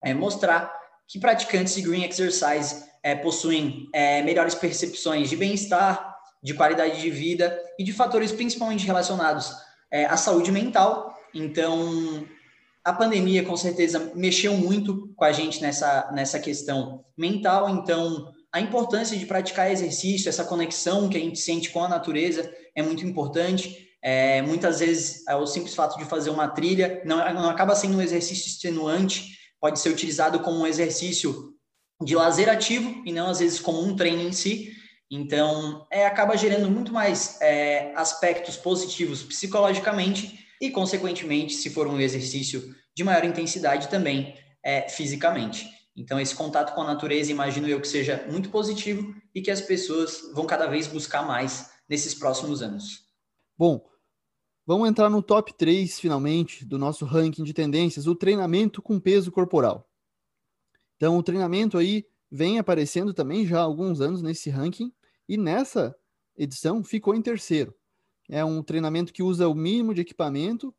[0.00, 0.81] é, mostrar
[1.12, 7.10] que praticantes de green exercise é, possuem é, melhores percepções de bem-estar, de qualidade de
[7.10, 9.52] vida e de fatores principalmente relacionados
[9.90, 11.14] é, à saúde mental.
[11.34, 12.26] Então,
[12.82, 17.68] a pandemia com certeza mexeu muito com a gente nessa, nessa questão mental.
[17.68, 22.50] Então, a importância de praticar exercício, essa conexão que a gente sente com a natureza
[22.74, 23.90] é muito importante.
[24.00, 27.98] É, muitas vezes é o simples fato de fazer uma trilha não, não acaba sendo
[27.98, 31.54] um exercício extenuante, pode ser utilizado como um exercício
[32.04, 34.72] de lazer ativo e não às vezes como um treino em si.
[35.08, 42.00] Então, é, acaba gerando muito mais é, aspectos positivos psicologicamente e, consequentemente, se for um
[42.00, 45.68] exercício de maior intensidade também é, fisicamente.
[45.94, 49.60] Então, esse contato com a natureza, imagino eu que seja muito positivo e que as
[49.60, 53.04] pessoas vão cada vez buscar mais nesses próximos anos.
[53.56, 53.80] Bom,
[54.66, 59.30] vamos entrar no top 3, finalmente, do nosso ranking de tendências, o treinamento com peso
[59.30, 59.88] corporal.
[60.96, 64.92] Então, o treinamento aí vem aparecendo também já há alguns anos nesse ranking
[65.28, 65.94] e nessa
[66.36, 67.74] edição ficou em terceiro.
[68.30, 70.74] É um treinamento que usa o mínimo de equipamento,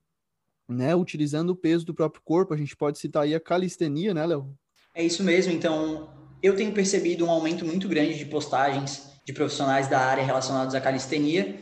[0.68, 2.54] né, utilizando o peso do próprio corpo.
[2.54, 4.58] A gente pode citar aí a calistenia, né, Léo?
[4.96, 5.52] É isso mesmo.
[5.52, 6.10] Então,
[6.42, 10.82] eu tenho percebido um aumento muito grande de postagens de profissionais da área relacionados à
[10.82, 11.60] calistenia.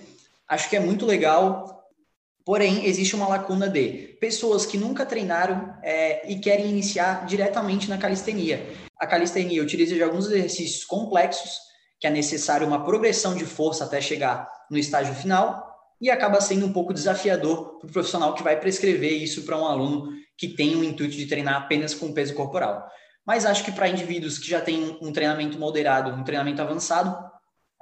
[0.47, 1.80] Acho que é muito legal,
[2.45, 7.97] porém, existe uma lacuna de pessoas que nunca treinaram é, e querem iniciar diretamente na
[7.97, 8.65] calistenia.
[8.99, 11.57] A calistenia utiliza de alguns exercícios complexos,
[11.99, 16.65] que é necessário uma progressão de força até chegar no estágio final, e acaba sendo
[16.65, 20.75] um pouco desafiador para o profissional que vai prescrever isso para um aluno que tem
[20.75, 22.87] o intuito de treinar apenas com peso corporal.
[23.25, 27.30] Mas acho que para indivíduos que já têm um treinamento moderado, um treinamento avançado,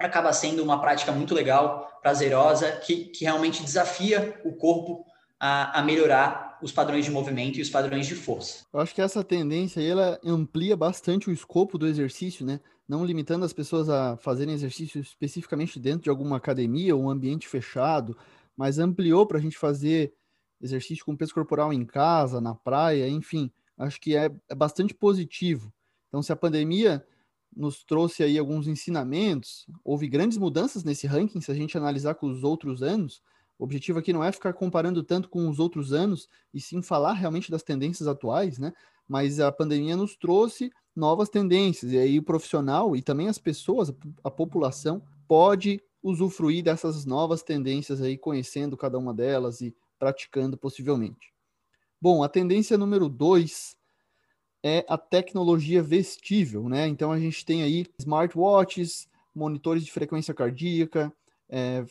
[0.06, 5.06] acaba sendo uma prática muito legal, prazerosa, que, que realmente desafia o corpo
[5.40, 8.66] a, a, melhorar os padrões de movimento e os padrões de força.
[8.74, 12.60] Eu acho que essa tendência aí, ela amplia bastante o escopo do exercício, né?
[12.88, 17.48] Não limitando as pessoas a fazerem exercício especificamente dentro de alguma academia ou um ambiente
[17.48, 18.18] fechado,
[18.58, 20.14] mas ampliou para a gente fazer
[20.62, 25.72] exercício com peso corporal em casa, na praia, enfim, acho que é, é bastante positivo.
[26.10, 27.06] Então, se a pandemia
[27.56, 29.66] nos trouxe aí alguns ensinamentos.
[29.84, 33.22] Houve grandes mudanças nesse ranking, se a gente analisar com os outros anos.
[33.58, 37.14] O objetivo aqui não é ficar comparando tanto com os outros anos, e sim falar
[37.14, 38.72] realmente das tendências atuais, né?
[39.08, 43.94] Mas a pandemia nos trouxe novas tendências, e aí o profissional e também as pessoas,
[44.24, 51.34] a população, pode usufruir dessas novas tendências aí, conhecendo cada uma delas e praticando possivelmente.
[52.02, 53.76] Bom, a tendência número dois
[54.64, 56.88] é a tecnologia vestível, né?
[56.88, 61.12] Então a gente tem aí smartwatches, monitores de frequência cardíaca,
[61.50, 61.86] é,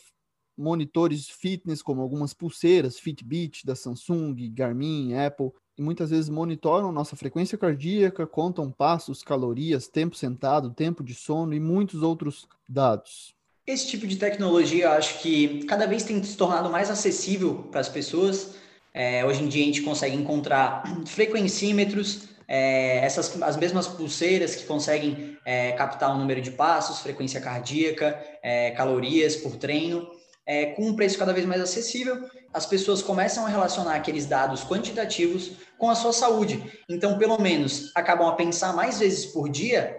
[0.56, 7.14] monitores fitness como algumas pulseiras, Fitbit da Samsung, Garmin, Apple, e muitas vezes monitoram nossa
[7.14, 13.32] frequência cardíaca, contam passos, calorias, tempo sentado, tempo de sono e muitos outros dados.
[13.64, 17.88] Esse tipo de tecnologia, acho que cada vez tem se tornado mais acessível para as
[17.88, 18.56] pessoas.
[18.92, 24.64] É, hoje em dia a gente consegue encontrar frequencímetros é, essas as mesmas pulseiras que
[24.64, 30.08] conseguem é, captar o número de passos, frequência cardíaca, é, calorias por treino,
[30.46, 34.64] é, com um preço cada vez mais acessível, as pessoas começam a relacionar aqueles dados
[34.64, 36.62] quantitativos com a sua saúde.
[36.88, 39.94] Então, pelo menos, acabam a pensar mais vezes por dia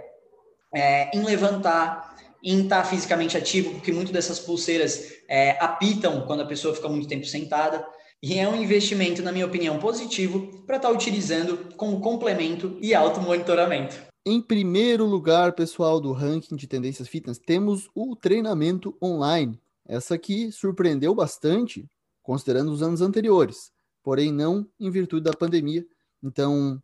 [0.73, 6.47] é, em levantar, em estar fisicamente ativo, porque muitas dessas pulseiras é, apitam quando a
[6.47, 7.85] pessoa fica muito tempo sentada.
[8.21, 12.93] E é um investimento, na minha opinião, positivo para estar tá utilizando como complemento e
[12.93, 13.97] automonitoramento.
[14.25, 19.57] Em primeiro lugar, pessoal, do ranking de tendências fitness, temos o treinamento online.
[19.85, 21.89] Essa aqui surpreendeu bastante,
[22.21, 23.71] considerando os anos anteriores,
[24.03, 25.87] porém não em virtude da pandemia.
[26.21, 26.83] Então,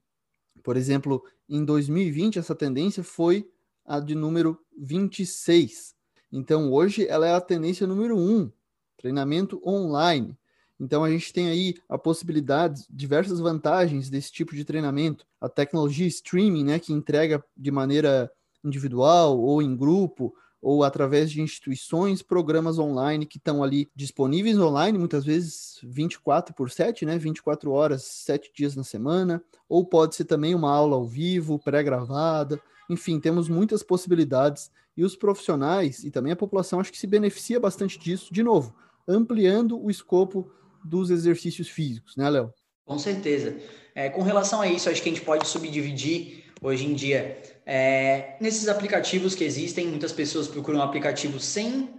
[0.64, 3.46] por exemplo, em 2020, essa tendência foi
[3.86, 5.94] a de número 26.
[6.32, 8.50] Então, hoje ela é a tendência número 1,
[8.98, 10.36] treinamento online.
[10.80, 15.26] Então a gente tem aí a possibilidade, diversas vantagens desse tipo de treinamento.
[15.40, 18.30] A tecnologia streaming, né, que entrega de maneira
[18.64, 20.34] individual ou em grupo
[20.66, 26.72] ou através de instituições, programas online que estão ali disponíveis online, muitas vezes 24 por
[26.72, 27.20] 7, né?
[27.20, 32.60] 24 horas, 7 dias na semana, ou pode ser também uma aula ao vivo, pré-gravada.
[32.90, 37.60] Enfim, temos muitas possibilidades e os profissionais e também a população acho que se beneficia
[37.60, 38.74] bastante disso, de novo,
[39.08, 40.50] ampliando o escopo
[40.86, 42.54] dos exercícios físicos, né, Léo?
[42.86, 43.58] Com certeza.
[43.96, 48.36] É, com relação a isso, acho que a gente pode subdividir hoje em dia é,
[48.40, 49.88] nesses aplicativos que existem.
[49.88, 51.90] Muitas pessoas procuram aplicativos sem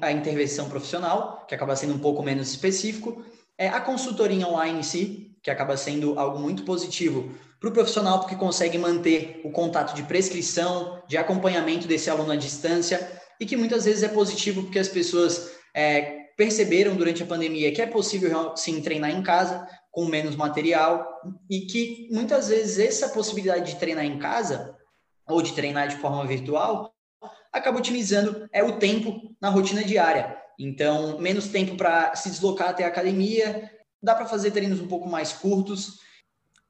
[0.00, 3.24] a intervenção profissional, que acaba sendo um pouco menos específico.
[3.56, 8.20] É, a consultoria online em si, que acaba sendo algo muito positivo para o profissional,
[8.20, 13.08] porque consegue manter o contato de prescrição, de acompanhamento desse aluno à distância,
[13.40, 17.82] e que muitas vezes é positivo porque as pessoas é, perceberam durante a pandemia que
[17.82, 21.06] é possível sim treinar em casa com menos material
[21.50, 24.74] e que muitas vezes essa possibilidade de treinar em casa
[25.28, 26.94] ou de treinar de forma virtual
[27.52, 30.36] acaba otimizando é o tempo na rotina diária.
[30.58, 33.70] Então, menos tempo para se deslocar até a academia,
[34.02, 36.00] dá para fazer treinos um pouco mais curtos.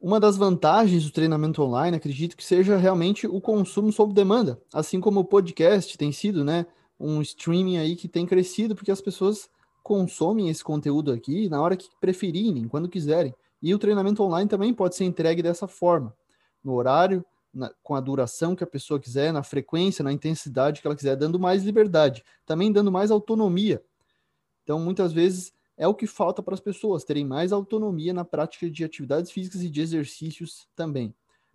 [0.00, 5.00] Uma das vantagens do treinamento online, acredito que seja realmente o consumo sob demanda, assim
[5.00, 6.66] como o podcast tem sido, né?
[6.98, 9.48] Um streaming aí que tem crescido porque as pessoas
[9.82, 13.34] consomem esse conteúdo aqui na hora que preferirem, quando quiserem.
[13.60, 16.14] E o treinamento online também pode ser entregue dessa forma,
[16.62, 20.86] no horário, na, com a duração que a pessoa quiser, na frequência, na intensidade que
[20.86, 23.82] ela quiser, dando mais liberdade, também dando mais autonomia.
[24.62, 28.70] Então, muitas vezes é o que falta para as pessoas terem mais autonomia na prática
[28.70, 31.14] de atividades físicas e de exercícios também.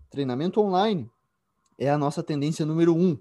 [0.09, 1.09] Treinamento online
[1.78, 3.17] é a nossa tendência número um.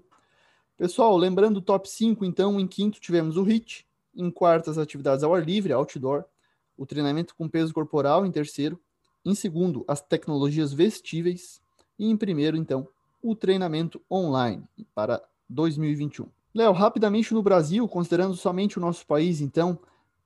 [0.75, 3.86] Pessoal, lembrando o top 5, então, em quinto tivemos o HIT,
[4.17, 6.25] em quarto as atividades ao ar livre, outdoor,
[6.77, 8.79] o treinamento com peso corporal em terceiro,
[9.23, 11.61] em segundo as tecnologias vestíveis
[11.97, 12.87] e em primeiro, então,
[13.21, 14.63] o treinamento online
[14.93, 16.27] para 2021.
[16.53, 19.79] Léo, rapidamente no Brasil, considerando somente o nosso país, então,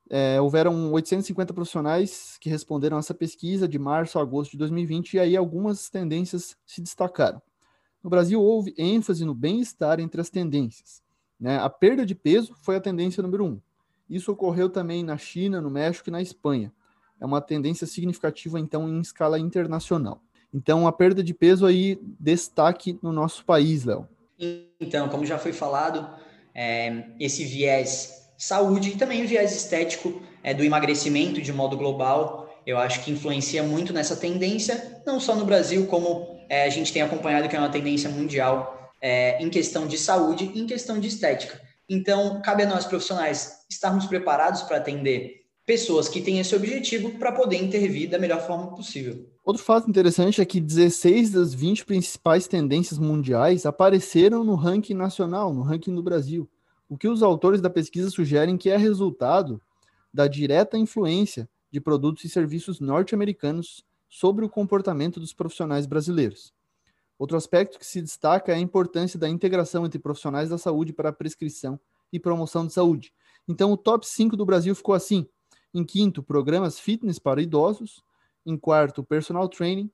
[0.09, 5.19] é, houveram 850 profissionais que responderam essa pesquisa de março a agosto de 2020 e
[5.19, 7.41] aí algumas tendências se destacaram.
[8.03, 11.01] No Brasil, houve ênfase no bem-estar entre as tendências.
[11.39, 11.57] Né?
[11.59, 13.59] A perda de peso foi a tendência número um.
[14.11, 16.69] Isso ocorreu também na China, no México e na Espanha.
[17.17, 20.21] É uma tendência significativa, então, em escala internacional.
[20.53, 24.05] Então, a perda de peso aí, destaque no nosso país, Léo.
[24.81, 26.05] Então, como já foi falado,
[26.53, 32.49] é, esse viés saúde e também o viés estético é, do emagrecimento de modo global,
[32.65, 36.91] eu acho que influencia muito nessa tendência, não só no Brasil, como é, a gente
[36.91, 40.99] tem acompanhado que é uma tendência mundial é, em questão de saúde e em questão
[40.99, 41.61] de estética.
[41.93, 47.33] Então, cabe a nós profissionais estarmos preparados para atender pessoas que têm esse objetivo para
[47.33, 49.29] poder intervir da melhor forma possível.
[49.43, 55.53] Outro fato interessante é que 16 das 20 principais tendências mundiais apareceram no ranking nacional,
[55.53, 56.49] no ranking do Brasil,
[56.87, 59.61] o que os autores da pesquisa sugerem que é resultado
[60.13, 66.53] da direta influência de produtos e serviços norte-americanos sobre o comportamento dos profissionais brasileiros.
[67.21, 71.09] Outro aspecto que se destaca é a importância da integração entre profissionais da saúde para
[71.09, 71.79] a prescrição
[72.11, 73.13] e promoção de saúde.
[73.47, 75.27] Então, o top 5 do Brasil ficou assim:
[75.71, 78.03] em quinto, programas fitness para idosos.
[78.43, 79.87] Em quarto, personal training.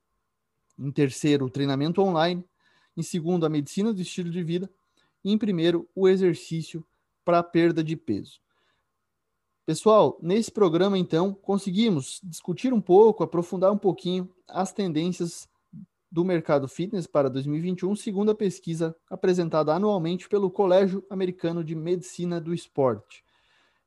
[0.79, 2.45] Em terceiro, treinamento online.
[2.95, 4.71] Em segundo, a medicina do estilo de vida.
[5.21, 6.81] E em primeiro, o exercício
[7.25, 8.39] para perda de peso.
[9.65, 15.49] Pessoal, nesse programa, então, conseguimos discutir um pouco, aprofundar um pouquinho as tendências
[16.11, 22.39] do mercado fitness para 2021, segundo a pesquisa apresentada anualmente pelo Colégio Americano de Medicina
[22.39, 23.23] do Esporte.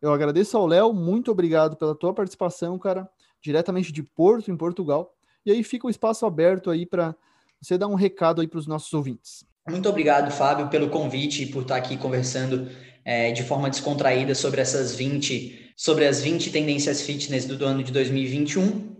[0.00, 3.08] Eu agradeço ao Léo, muito obrigado pela tua participação, cara,
[3.42, 5.14] diretamente de Porto, em Portugal.
[5.44, 7.14] E aí fica o espaço aberto aí para
[7.60, 9.44] você dar um recado aí para os nossos ouvintes.
[9.68, 12.68] Muito obrigado, Fábio, pelo convite e por estar aqui conversando
[13.04, 17.92] é, de forma descontraída sobre essas 20, sobre as 20 tendências fitness do ano de
[17.92, 18.99] 2021.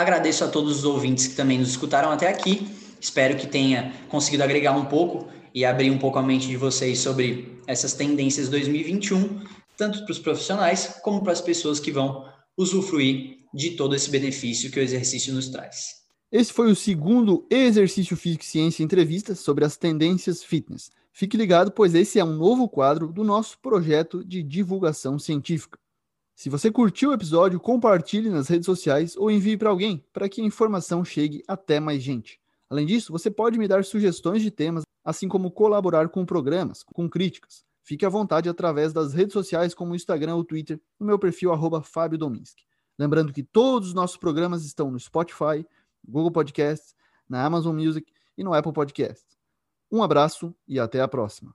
[0.00, 2.66] Agradeço a todos os ouvintes que também nos escutaram até aqui.
[2.98, 7.00] Espero que tenha conseguido agregar um pouco e abrir um pouco a mente de vocês
[7.00, 9.42] sobre essas tendências 2021,
[9.76, 12.24] tanto para os profissionais como para as pessoas que vão
[12.56, 15.96] usufruir de todo esse benefício que o exercício nos traz.
[16.32, 20.90] Esse foi o segundo Exercício Físico e Ciência Entrevista sobre as tendências fitness.
[21.12, 25.78] Fique ligado, pois esse é um novo quadro do nosso projeto de divulgação científica.
[26.40, 30.40] Se você curtiu o episódio, compartilhe nas redes sociais ou envie para alguém, para que
[30.40, 32.40] a informação chegue até mais gente.
[32.70, 37.10] Além disso, você pode me dar sugestões de temas, assim como colaborar com programas, com
[37.10, 37.62] críticas.
[37.82, 41.52] Fique à vontade através das redes sociais como o Instagram ou Twitter, no meu perfil
[41.52, 42.64] arroba Fábio Dominski.
[42.98, 45.66] Lembrando que todos os nossos programas estão no Spotify,
[46.02, 46.94] Google Podcasts,
[47.28, 49.36] na Amazon Music e no Apple Podcasts.
[49.92, 51.54] Um abraço e até a próxima.